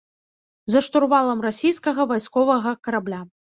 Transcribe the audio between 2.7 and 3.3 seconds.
карабля.